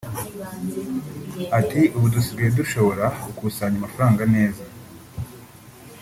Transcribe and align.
Ati 1.59 1.81
“Ubu 1.95 2.07
dusigaye 2.13 2.51
dushobora 2.59 3.05
gukusanya 3.23 3.77
amafaranga 3.79 4.23
neza 4.35 4.63